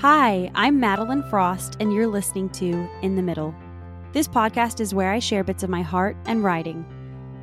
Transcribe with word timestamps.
Hi, 0.00 0.50
I'm 0.54 0.80
Madeleine 0.80 1.22
Frost, 1.28 1.76
and 1.78 1.92
you're 1.92 2.06
listening 2.06 2.48
to 2.52 2.88
In 3.02 3.16
the 3.16 3.22
Middle. 3.22 3.54
This 4.14 4.26
podcast 4.26 4.80
is 4.80 4.94
where 4.94 5.12
I 5.12 5.18
share 5.18 5.44
bits 5.44 5.62
of 5.62 5.68
my 5.68 5.82
heart 5.82 6.16
and 6.24 6.42
writing. 6.42 6.86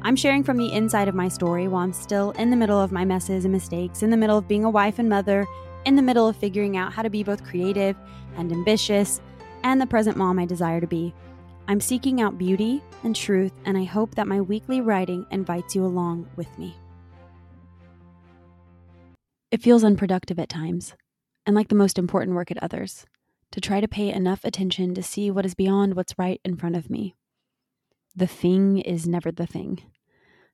I'm 0.01 0.15
sharing 0.15 0.43
from 0.43 0.57
the 0.57 0.73
inside 0.73 1.07
of 1.07 1.13
my 1.13 1.27
story 1.27 1.67
while 1.67 1.83
I'm 1.83 1.93
still 1.93 2.31
in 2.31 2.49
the 2.49 2.55
middle 2.55 2.81
of 2.81 2.91
my 2.91 3.05
messes 3.05 3.45
and 3.45 3.51
mistakes, 3.51 4.01
in 4.01 4.09
the 4.09 4.17
middle 4.17 4.39
of 4.39 4.47
being 4.47 4.63
a 4.63 4.71
wife 4.71 4.97
and 4.97 5.07
mother, 5.07 5.45
in 5.85 5.95
the 5.95 6.01
middle 6.01 6.27
of 6.27 6.35
figuring 6.35 6.75
out 6.77 6.91
how 6.91 7.03
to 7.03 7.11
be 7.11 7.21
both 7.21 7.43
creative 7.43 7.95
and 8.37 8.51
ambitious, 8.51 9.21
and 9.61 9.79
the 9.79 9.85
present 9.85 10.17
mom 10.17 10.39
I 10.39 10.47
desire 10.47 10.81
to 10.81 10.87
be. 10.87 11.13
I'm 11.67 11.79
seeking 11.79 12.21
out 12.21 12.39
beauty 12.39 12.81
and 13.03 13.15
truth, 13.15 13.53
and 13.65 13.77
I 13.77 13.83
hope 13.83 14.15
that 14.15 14.27
my 14.27 14.41
weekly 14.41 14.81
writing 14.81 15.27
invites 15.29 15.75
you 15.75 15.85
along 15.85 16.27
with 16.35 16.57
me. 16.57 16.75
It 19.51 19.61
feels 19.61 19.83
unproductive 19.83 20.39
at 20.39 20.49
times, 20.49 20.95
and 21.47 21.55
like 21.55 21.69
the 21.69 21.75
most 21.75 21.97
important 21.97 22.35
work 22.35 22.51
at 22.51 22.61
others, 22.61 23.05
to 23.51 23.61
try 23.61 23.79
to 23.79 23.87
pay 23.87 24.11
enough 24.11 24.43
attention 24.43 24.93
to 24.93 25.01
see 25.01 25.31
what 25.31 25.45
is 25.45 25.55
beyond 25.55 25.95
what's 25.95 26.19
right 26.19 26.41
in 26.43 26.57
front 26.57 26.75
of 26.75 26.89
me. 26.89 27.15
The 28.13 28.27
thing 28.27 28.79
is 28.79 29.07
never 29.07 29.31
the 29.31 29.47
thing. 29.47 29.79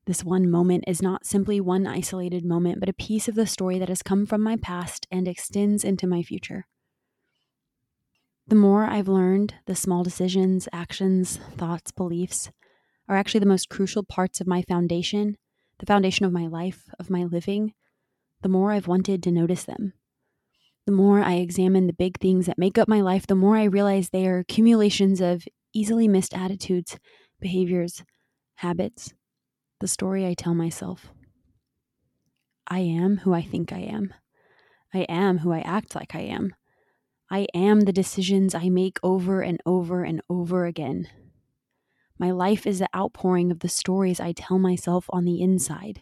This 0.06 0.24
one 0.24 0.52
moment 0.52 0.84
is 0.86 1.02
not 1.02 1.26
simply 1.26 1.60
one 1.60 1.88
isolated 1.88 2.46
moment, 2.46 2.80
but 2.80 2.90
a 2.90 2.94
piece 2.94 3.28
of 3.28 3.34
the 3.34 3.48
story 3.48 3.80
that 3.80 3.90
has 3.90 4.04
come 4.04 4.28
from 4.28 4.42
my 4.42 4.56
past 4.56 5.08
and 5.10 5.28
extends 5.28 5.84
into 5.84 6.06
my 6.06 6.22
future. 6.22 6.68
The 8.46 8.56
more 8.56 8.84
I've 8.84 9.08
learned, 9.08 9.56
the 9.66 9.76
small 9.76 10.04
decisions, 10.04 10.68
actions, 10.72 11.38
thoughts, 11.58 11.92
beliefs 11.92 12.52
are 13.08 13.16
actually 13.16 13.40
the 13.40 13.46
most 13.48 13.70
crucial 13.70 14.04
parts 14.04 14.40
of 14.40 14.48
my 14.48 14.62
foundation, 14.62 15.38
the 15.80 15.88
foundation 15.88 16.26
of 16.26 16.34
my 16.34 16.46
life, 16.46 16.84
of 17.00 17.10
my 17.10 17.24
living, 17.24 17.74
the 18.42 18.50
more 18.50 18.72
I've 18.72 18.88
wanted 18.88 19.24
to 19.24 19.32
notice 19.32 19.64
them. 19.64 19.94
The 20.86 20.92
more 20.92 21.22
I 21.22 21.36
examine 21.36 21.88
the 21.88 21.94
big 21.94 22.20
things 22.20 22.46
that 22.46 22.58
make 22.58 22.78
up 22.78 22.88
my 22.88 23.02
life, 23.02 23.26
the 23.26 23.36
more 23.36 23.56
I 23.56 23.64
realize 23.64 24.10
they 24.10 24.28
are 24.28 24.40
accumulations 24.40 25.22
of 25.22 25.46
easily 25.74 26.08
missed 26.08 26.34
attitudes, 26.34 26.98
behaviors, 27.40 28.04
habits, 28.56 29.14
the 29.80 29.88
story 29.88 30.26
I 30.26 30.34
tell 30.34 30.54
myself. 30.54 31.08
I 32.68 32.80
am 32.80 33.18
who 33.18 33.34
I 33.34 33.42
think 33.42 33.72
I 33.72 33.80
am. 33.80 34.14
I 34.94 35.00
am 35.10 35.40
who 35.40 35.52
I 35.52 35.60
act 35.60 35.96
like 35.96 36.16
I 36.16 36.22
am. 36.22 36.54
I 37.32 37.48
am 37.54 37.82
the 37.82 37.94
decisions 37.94 38.54
I 38.54 38.70
make 38.70 39.00
over 39.04 39.42
and 39.42 39.62
over 39.66 40.04
and 40.04 40.22
over 40.30 40.66
again. 40.66 41.08
My 42.20 42.32
life 42.32 42.68
is 42.68 42.80
the 42.80 42.96
outpouring 42.96 43.52
of 43.52 43.60
the 43.60 43.70
stories 43.70 44.20
I 44.20 44.34
tell 44.34 44.60
myself 44.60 45.06
on 45.10 45.26
the 45.26 45.42
inside 45.42 46.00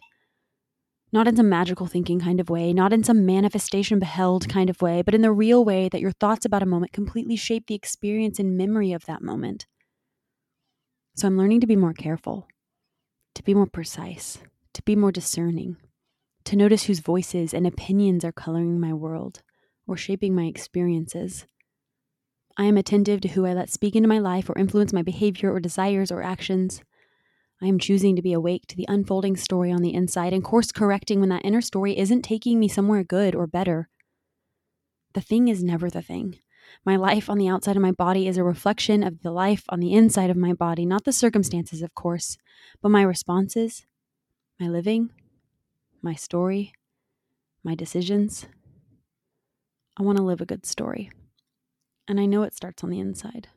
not 1.12 1.28
in 1.28 1.36
some 1.36 1.48
magical 1.48 1.86
thinking 1.86 2.18
kind 2.18 2.40
of 2.40 2.48
way, 2.48 2.72
not 2.72 2.92
in 2.92 3.04
some 3.04 3.26
manifestation 3.26 3.98
beheld 3.98 4.48
kind 4.48 4.70
of 4.70 4.80
way, 4.80 5.02
but 5.02 5.14
in 5.14 5.20
the 5.20 5.30
real 5.30 5.64
way 5.64 5.88
that 5.90 6.00
your 6.00 6.12
thoughts 6.12 6.46
about 6.46 6.62
a 6.62 6.66
moment 6.66 6.92
completely 6.92 7.36
shape 7.36 7.66
the 7.66 7.74
experience 7.74 8.38
and 8.38 8.56
memory 8.56 8.92
of 8.92 9.04
that 9.04 9.22
moment. 9.22 9.66
So 11.14 11.28
I'm 11.28 11.36
learning 11.36 11.60
to 11.60 11.66
be 11.66 11.76
more 11.76 11.92
careful, 11.92 12.48
to 13.34 13.42
be 13.42 13.52
more 13.52 13.66
precise, 13.66 14.38
to 14.72 14.82
be 14.82 14.96
more 14.96 15.12
discerning, 15.12 15.76
to 16.44 16.56
notice 16.56 16.84
whose 16.84 17.00
voices 17.00 17.52
and 17.52 17.66
opinions 17.66 18.24
are 18.24 18.32
coloring 18.32 18.80
my 18.80 18.94
world 18.94 19.42
or 19.86 19.98
shaping 19.98 20.34
my 20.34 20.44
experiences. 20.44 21.46
I 22.56 22.64
am 22.64 22.78
attentive 22.78 23.20
to 23.22 23.28
who 23.28 23.44
I 23.44 23.52
let 23.52 23.70
speak 23.70 23.94
into 23.94 24.08
my 24.08 24.18
life 24.18 24.48
or 24.48 24.58
influence 24.58 24.92
my 24.92 25.02
behavior 25.02 25.52
or 25.52 25.60
desires 25.60 26.10
or 26.10 26.22
actions. 26.22 26.82
I 27.62 27.66
am 27.66 27.78
choosing 27.78 28.16
to 28.16 28.22
be 28.22 28.32
awake 28.32 28.66
to 28.68 28.76
the 28.76 28.86
unfolding 28.88 29.36
story 29.36 29.70
on 29.70 29.82
the 29.82 29.94
inside 29.94 30.32
and 30.32 30.42
course 30.42 30.72
correcting 30.72 31.20
when 31.20 31.28
that 31.28 31.44
inner 31.44 31.60
story 31.60 31.96
isn't 31.96 32.22
taking 32.22 32.58
me 32.58 32.66
somewhere 32.66 33.04
good 33.04 33.36
or 33.36 33.46
better. 33.46 33.88
The 35.14 35.20
thing 35.20 35.46
is 35.46 35.62
never 35.62 35.88
the 35.88 36.02
thing. 36.02 36.40
My 36.84 36.96
life 36.96 37.30
on 37.30 37.38
the 37.38 37.48
outside 37.48 37.76
of 37.76 37.82
my 37.82 37.92
body 37.92 38.26
is 38.26 38.36
a 38.36 38.42
reflection 38.42 39.04
of 39.04 39.22
the 39.22 39.30
life 39.30 39.62
on 39.68 39.78
the 39.78 39.92
inside 39.92 40.28
of 40.28 40.36
my 40.36 40.52
body, 40.52 40.84
not 40.84 41.04
the 41.04 41.12
circumstances, 41.12 41.82
of 41.82 41.94
course, 41.94 42.36
but 42.82 42.88
my 42.88 43.02
responses, 43.02 43.86
my 44.58 44.68
living, 44.68 45.10
my 46.02 46.14
story, 46.14 46.72
my 47.62 47.76
decisions. 47.76 48.46
I 49.96 50.02
want 50.02 50.18
to 50.18 50.24
live 50.24 50.40
a 50.40 50.46
good 50.46 50.66
story. 50.66 51.12
And 52.08 52.18
I 52.18 52.26
know 52.26 52.42
it 52.42 52.54
starts 52.54 52.82
on 52.82 52.90
the 52.90 52.98
inside. 52.98 53.48